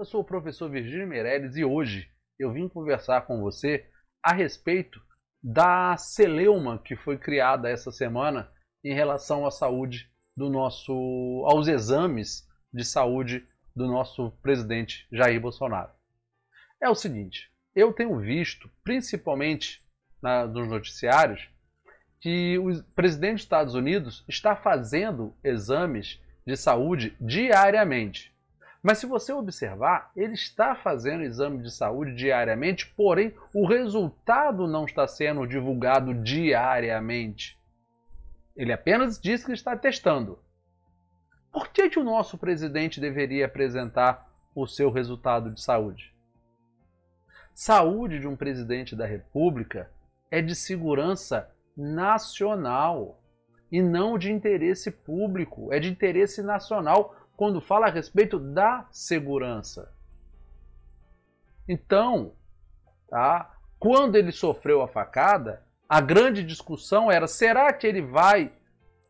Eu 0.00 0.04
sou 0.06 0.22
o 0.22 0.24
professor 0.24 0.70
Virgílio 0.70 1.06
Meirelles 1.06 1.56
e 1.56 1.62
hoje 1.62 2.08
eu 2.38 2.50
vim 2.50 2.70
conversar 2.70 3.26
com 3.26 3.38
você 3.42 3.86
a 4.24 4.32
respeito 4.32 4.98
da 5.42 5.94
celeuma 5.98 6.78
que 6.78 6.96
foi 6.96 7.18
criada 7.18 7.68
essa 7.68 7.92
semana 7.92 8.50
em 8.82 8.94
relação 8.94 9.44
à 9.44 9.50
saúde 9.50 10.10
do 10.34 10.48
nosso 10.48 11.44
aos 11.46 11.68
exames 11.68 12.48
de 12.72 12.82
saúde 12.82 13.46
do 13.76 13.86
nosso 13.86 14.30
presidente 14.40 15.06
Jair 15.12 15.38
Bolsonaro. 15.38 15.92
É 16.82 16.88
o 16.88 16.94
seguinte, 16.94 17.52
eu 17.76 17.92
tenho 17.92 18.18
visto, 18.20 18.70
principalmente 18.82 19.82
na, 20.22 20.46
nos 20.46 20.66
noticiários, 20.66 21.46
que 22.22 22.58
o 22.58 22.82
presidente 22.94 23.34
dos 23.34 23.42
Estados 23.42 23.74
Unidos 23.74 24.24
está 24.26 24.56
fazendo 24.56 25.36
exames 25.44 26.18
de 26.46 26.56
saúde 26.56 27.14
diariamente. 27.20 28.29
Mas 28.82 28.98
se 28.98 29.06
você 29.06 29.32
observar, 29.32 30.10
ele 30.16 30.32
está 30.32 30.74
fazendo 30.74 31.22
exame 31.22 31.62
de 31.62 31.70
saúde 31.70 32.14
diariamente, 32.14 32.86
porém 32.96 33.34
o 33.54 33.66
resultado 33.66 34.66
não 34.66 34.86
está 34.86 35.06
sendo 35.06 35.46
divulgado 35.46 36.14
diariamente. 36.14 37.58
Ele 38.56 38.72
apenas 38.72 39.20
diz 39.20 39.44
que 39.44 39.52
está 39.52 39.76
testando. 39.76 40.38
Por 41.52 41.68
que, 41.68 41.90
que 41.90 41.98
o 41.98 42.04
nosso 42.04 42.38
presidente 42.38 43.00
deveria 43.00 43.46
apresentar 43.46 44.28
o 44.54 44.66
seu 44.66 44.90
resultado 44.90 45.50
de 45.50 45.60
saúde? 45.60 46.14
Saúde 47.52 48.18
de 48.18 48.26
um 48.26 48.36
presidente 48.36 48.96
da 48.96 49.04
República 49.04 49.90
é 50.30 50.40
de 50.40 50.54
segurança 50.54 51.50
nacional 51.76 53.20
e 53.70 53.82
não 53.82 54.16
de 54.16 54.32
interesse 54.32 54.90
público, 54.90 55.72
é 55.72 55.78
de 55.78 55.90
interesse 55.90 56.42
nacional 56.42 57.16
quando 57.40 57.58
fala 57.58 57.86
a 57.86 57.90
respeito 57.90 58.38
da 58.38 58.86
segurança. 58.92 59.90
Então, 61.66 62.34
tá? 63.08 63.56
quando 63.78 64.16
ele 64.16 64.30
sofreu 64.30 64.82
a 64.82 64.88
facada, 64.88 65.64
a 65.88 66.02
grande 66.02 66.44
discussão 66.44 67.10
era: 67.10 67.26
será 67.26 67.72
que 67.72 67.86
ele 67.86 68.02
vai 68.02 68.52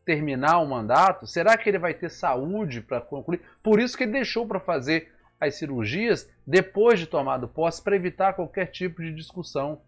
terminar 0.04 0.60
o 0.60 0.68
mandato? 0.68 1.26
Será 1.26 1.58
que 1.58 1.68
ele 1.68 1.78
vai 1.80 1.92
ter 1.92 2.08
saúde 2.08 2.80
para 2.80 3.00
concluir? 3.00 3.42
Por 3.64 3.80
isso 3.80 3.96
que 3.96 4.04
ele 4.04 4.12
deixou 4.12 4.46
para 4.46 4.60
fazer 4.60 5.12
as 5.40 5.56
cirurgias 5.56 6.30
depois 6.46 7.00
de 7.00 7.08
tomado 7.08 7.48
posse 7.48 7.82
para 7.82 7.96
evitar 7.96 8.34
qualquer 8.34 8.66
tipo 8.66 9.02
de 9.02 9.12
discussão. 9.12 9.82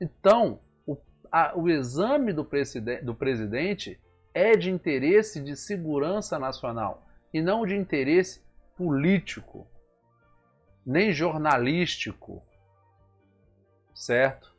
Então, 0.00 0.58
a, 1.30 1.56
o 1.56 1.68
exame 1.68 2.32
do, 2.32 2.44
do 3.04 3.14
presidente 3.14 4.00
é 4.34 4.56
de 4.56 4.68
interesse 4.68 5.40
de 5.40 5.54
segurança 5.54 6.36
nacional 6.36 7.06
e 7.32 7.40
não 7.40 7.64
de 7.64 7.76
interesse 7.76 8.42
político, 8.76 9.66
nem 10.84 11.12
jornalístico. 11.12 12.42
Certo? 13.94 14.54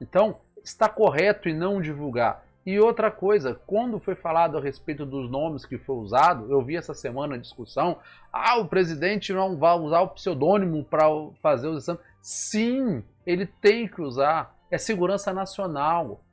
Então, 0.00 0.40
está 0.62 0.88
correto 0.88 1.48
em 1.48 1.56
não 1.56 1.80
divulgar. 1.80 2.44
E 2.66 2.80
outra 2.80 3.10
coisa, 3.10 3.54
quando 3.66 4.00
foi 4.00 4.14
falado 4.14 4.56
a 4.56 4.60
respeito 4.60 5.04
dos 5.04 5.30
nomes 5.30 5.66
que 5.66 5.76
foi 5.76 5.96
usado, 5.96 6.50
eu 6.50 6.62
vi 6.62 6.76
essa 6.76 6.94
semana 6.94 7.34
a 7.34 7.38
discussão, 7.38 7.98
ah, 8.32 8.58
o 8.58 8.68
presidente 8.68 9.32
não 9.32 9.56
vai 9.58 9.78
usar 9.78 10.00
o 10.00 10.08
pseudônimo 10.08 10.82
para 10.84 11.04
fazer 11.42 11.68
os 11.68 11.84
exames. 11.84 12.02
Sim, 12.22 13.04
ele 13.26 13.46
tem 13.46 13.86
que 13.86 14.00
usar 14.00 14.54
é 14.70 14.78
segurança 14.78 15.32
nacional. 15.32 16.24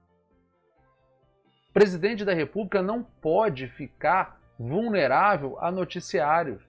O 1.70 1.74
presidente 1.74 2.26
da 2.26 2.34
República 2.34 2.82
não 2.82 3.04
pode 3.04 3.68
ficar 3.68 4.41
vulnerável 4.62 5.58
a 5.60 5.72
noticiários, 5.72 6.62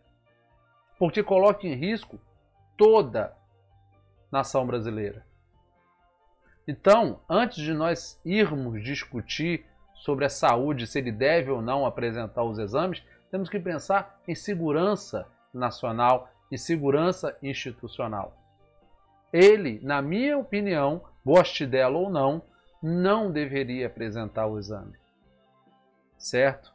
porque 0.99 1.23
coloca 1.23 1.67
em 1.67 1.75
risco 1.75 2.19
toda 2.77 3.37
nação 4.31 4.67
brasileira. 4.67 5.25
Então, 6.67 7.21
antes 7.29 7.59
de 7.59 7.75
nós 7.75 8.21
irmos 8.25 8.83
discutir 8.83 9.67
sobre 9.95 10.25
a 10.25 10.31
saúde, 10.31 10.87
se 10.87 10.99
ele 10.99 11.13
deve 11.13 11.51
ou 11.51 11.61
não 11.61 11.85
apresentar 11.85 12.43
os 12.45 12.59
exames, 12.59 13.03
temos 13.31 13.49
que 13.49 13.59
pensar 13.59 14.21
em 14.27 14.35
segurança 14.35 15.27
nacional 15.53 16.31
e 16.51 16.59
segurança 16.59 17.37
institucional. 17.43 18.37
Ele, 19.33 19.81
na 19.83 20.03
minha 20.03 20.39
opinião, 20.39 21.03
goste 21.25 21.67
dela 21.67 21.99
ou 21.99 22.11
não, 22.11 22.43
não 22.83 23.31
deveria 23.31 23.87
apresentar 23.87 24.47
o 24.47 24.59
exame. 24.59 24.95
Certo? 26.19 26.73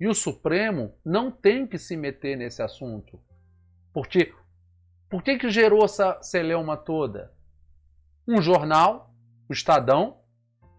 E 0.00 0.06
o 0.06 0.14
Supremo 0.14 0.94
não 1.04 1.30
tem 1.30 1.66
que 1.66 1.78
se 1.78 1.96
meter 1.96 2.36
nesse 2.36 2.62
assunto. 2.62 3.20
Porque 3.92 4.32
por 5.08 5.22
que, 5.22 5.38
que 5.38 5.50
gerou 5.50 5.84
essa 5.84 6.22
celeuma 6.22 6.76
toda? 6.76 7.32
Um 8.26 8.40
jornal, 8.40 9.10
o 9.48 9.52
Estadão, 9.52 10.18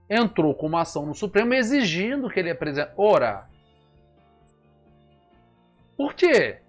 entrou 0.10 0.56
com 0.56 0.68
uma 0.68 0.82
ação 0.82 1.06
no 1.06 1.14
Supremo 1.14 1.54
exigindo 1.54 2.30
que 2.30 2.40
ele 2.40 2.52
apresente. 2.52 2.92
Ora! 2.96 3.50
Por 5.98 6.14
quê? 6.14 6.62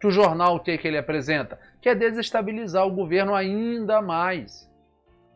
Que 0.00 0.06
o 0.06 0.10
jornal 0.10 0.58
que, 0.58 0.76
que 0.76 0.88
ele 0.88 0.98
apresenta? 0.98 1.60
Quer 1.80 1.94
desestabilizar 1.94 2.84
o 2.84 2.90
governo 2.90 3.34
ainda 3.34 4.02
mais. 4.02 4.68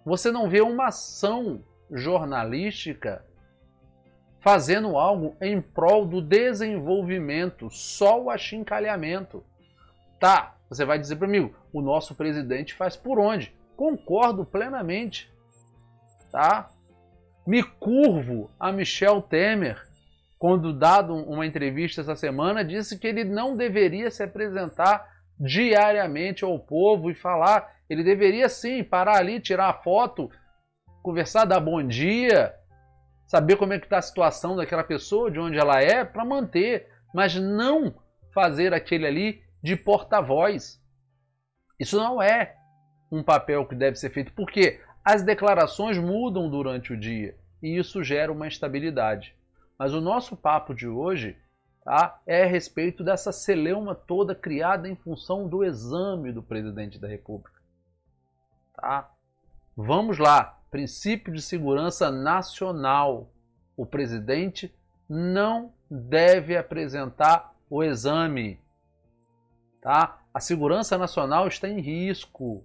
Você 0.04 0.32
não 0.32 0.48
vê 0.48 0.60
uma 0.60 0.88
ação 0.88 1.62
jornalística 1.90 3.24
fazendo 4.46 4.96
algo 4.96 5.36
em 5.40 5.60
prol 5.60 6.06
do 6.06 6.22
desenvolvimento, 6.22 7.68
só 7.68 8.22
o 8.22 8.30
achincalhamento. 8.30 9.42
Tá, 10.20 10.54
você 10.70 10.84
vai 10.84 11.00
dizer 11.00 11.16
para 11.16 11.26
mim, 11.26 11.52
o 11.72 11.82
nosso 11.82 12.14
presidente 12.14 12.72
faz 12.72 12.96
por 12.96 13.18
onde? 13.18 13.52
Concordo 13.76 14.44
plenamente. 14.44 15.28
Tá? 16.30 16.70
Me 17.44 17.60
curvo 17.60 18.48
a 18.56 18.70
Michel 18.70 19.20
Temer, 19.20 19.84
quando 20.38 20.72
dado 20.72 21.12
uma 21.12 21.44
entrevista 21.44 22.02
essa 22.02 22.14
semana, 22.14 22.64
disse 22.64 23.00
que 23.00 23.08
ele 23.08 23.24
não 23.24 23.56
deveria 23.56 24.12
se 24.12 24.22
apresentar 24.22 25.08
diariamente 25.40 26.44
ao 26.44 26.56
povo 26.56 27.10
e 27.10 27.16
falar 27.16 27.74
ele 27.90 28.04
deveria 28.04 28.48
sim 28.48 28.84
parar 28.84 29.16
ali, 29.16 29.40
tirar 29.40 29.70
a 29.70 29.82
foto, 29.82 30.30
conversar, 31.02 31.46
dar 31.46 31.58
bom 31.58 31.84
dia, 31.84 32.54
saber 33.26 33.56
como 33.56 33.72
é 33.72 33.78
que 33.78 33.86
está 33.86 33.98
a 33.98 34.02
situação 34.02 34.56
daquela 34.56 34.84
pessoa, 34.84 35.30
de 35.30 35.38
onde 35.38 35.58
ela 35.58 35.80
é, 35.80 36.04
para 36.04 36.24
manter, 36.24 36.88
mas 37.12 37.34
não 37.34 37.94
fazer 38.32 38.72
aquele 38.72 39.06
ali 39.06 39.42
de 39.62 39.76
porta-voz. 39.76 40.80
Isso 41.78 41.96
não 41.96 42.22
é 42.22 42.56
um 43.10 43.22
papel 43.22 43.66
que 43.66 43.74
deve 43.74 43.96
ser 43.96 44.10
feito, 44.10 44.32
porque 44.32 44.80
as 45.04 45.22
declarações 45.22 45.98
mudam 45.98 46.50
durante 46.50 46.92
o 46.92 46.96
dia 46.96 47.36
e 47.62 47.78
isso 47.78 48.02
gera 48.02 48.32
uma 48.32 48.46
instabilidade. 48.46 49.34
Mas 49.78 49.92
o 49.92 50.00
nosso 50.00 50.36
papo 50.36 50.74
de 50.74 50.88
hoje 50.88 51.36
tá, 51.84 52.20
é 52.26 52.44
a 52.44 52.46
respeito 52.46 53.04
dessa 53.04 53.32
celeuma 53.32 53.94
toda 53.94 54.34
criada 54.34 54.88
em 54.88 54.96
função 54.96 55.48
do 55.48 55.64
exame 55.64 56.32
do 56.32 56.42
presidente 56.42 56.98
da 56.98 57.08
República. 57.08 57.60
Tá? 58.74 59.10
Vamos 59.76 60.18
lá. 60.18 60.58
Princípio 60.76 61.32
de 61.32 61.40
segurança 61.40 62.10
nacional. 62.10 63.32
O 63.74 63.86
presidente 63.86 64.70
não 65.08 65.72
deve 65.90 66.54
apresentar 66.54 67.54
o 67.70 67.82
exame. 67.82 68.60
Tá? 69.80 70.20
A 70.34 70.38
segurança 70.38 70.98
nacional 70.98 71.48
está 71.48 71.66
em 71.66 71.80
risco. 71.80 72.62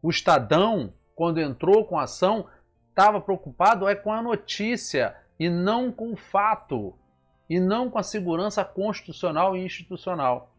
O 0.00 0.08
Estadão, 0.08 0.94
quando 1.14 1.38
entrou 1.38 1.84
com 1.84 1.98
a 1.98 2.04
ação, 2.04 2.48
estava 2.88 3.20
preocupado 3.20 3.86
é 3.86 3.94
com 3.94 4.10
a 4.10 4.22
notícia 4.22 5.14
e 5.38 5.50
não 5.50 5.92
com 5.92 6.14
o 6.14 6.16
fato, 6.16 6.98
e 7.46 7.60
não 7.60 7.90
com 7.90 7.98
a 7.98 8.02
segurança 8.02 8.64
constitucional 8.64 9.54
e 9.54 9.62
institucional. 9.62 10.56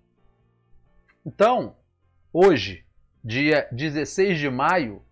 Então, 1.25 1.75
hoje, 2.31 2.85
dia 3.23 3.67
16 3.71 4.37
de 4.37 4.51
maio, 4.51 5.03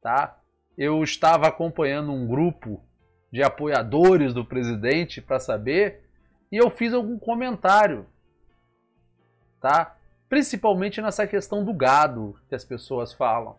tá? 0.00 0.38
Eu 0.78 1.02
estava 1.02 1.48
acompanhando 1.48 2.12
um 2.12 2.24
grupo 2.24 2.80
de 3.32 3.42
apoiadores 3.42 4.32
do 4.32 4.44
presidente 4.44 5.20
para 5.20 5.40
saber 5.40 6.08
e 6.52 6.56
eu 6.56 6.70
fiz 6.70 6.94
algum 6.94 7.18
comentário, 7.18 8.06
tá? 9.60 9.96
Principalmente 10.28 11.02
nessa 11.02 11.26
questão 11.26 11.64
do 11.64 11.74
gado 11.74 12.38
que 12.48 12.54
as 12.54 12.64
pessoas 12.64 13.12
falam. 13.12 13.56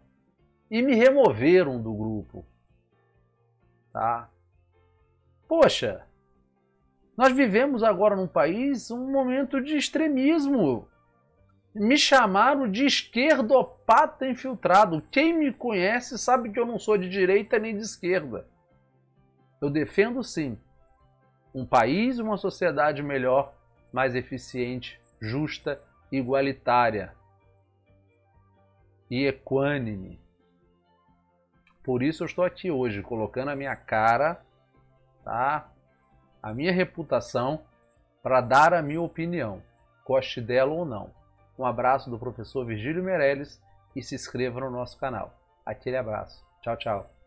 E 0.71 0.81
me 0.81 0.95
removeram 0.95 1.81
do 1.81 1.93
grupo. 1.93 2.45
Tá? 3.91 4.29
Poxa, 5.45 6.05
nós 7.17 7.33
vivemos 7.33 7.83
agora 7.83 8.15
num 8.15 8.27
país 8.27 8.91
um 8.91 9.11
momento 9.11 9.59
de 9.59 9.75
extremismo 9.75 10.87
me 11.79 11.97
chamaram 11.97 12.69
de 12.69 12.85
esquerdopata 12.85 14.27
infiltrado. 14.27 15.01
Quem 15.09 15.31
me 15.31 15.53
conhece 15.53 16.17
sabe 16.17 16.51
que 16.51 16.59
eu 16.59 16.65
não 16.65 16.77
sou 16.77 16.97
de 16.97 17.07
direita 17.07 17.57
nem 17.57 17.73
de 17.73 17.81
esquerda. 17.81 18.45
Eu 19.61 19.69
defendo 19.69 20.21
sim 20.21 20.57
um 21.55 21.65
país 21.65 22.17
e 22.17 22.21
uma 22.21 22.35
sociedade 22.35 23.01
melhor, 23.01 23.53
mais 23.93 24.13
eficiente, 24.13 24.99
justa 25.21 25.81
igualitária 26.11 27.13
e 29.09 29.25
equânime. 29.25 30.19
Por 31.81 32.03
isso 32.03 32.23
eu 32.23 32.27
estou 32.27 32.43
aqui 32.43 32.69
hoje, 32.69 33.01
colocando 33.01 33.49
a 33.51 33.55
minha 33.55 33.75
cara, 33.75 34.41
tá? 35.23 35.71
a 36.43 36.53
minha 36.53 36.73
reputação, 36.73 37.63
para 38.21 38.41
dar 38.41 38.73
a 38.73 38.81
minha 38.81 39.01
opinião, 39.01 39.63
goste 40.05 40.41
dela 40.41 40.73
ou 40.73 40.85
não. 40.85 41.18
Um 41.59 41.65
abraço 41.65 42.09
do 42.09 42.17
professor 42.17 42.65
Virgílio 42.65 43.03
Meirelles 43.03 43.61
e 43.93 44.01
se 44.01 44.15
inscreva 44.15 44.61
no 44.61 44.71
nosso 44.71 44.97
canal. 44.97 45.37
Aquele 45.65 45.97
abraço. 45.97 46.41
Tchau, 46.61 46.77
tchau. 46.77 47.18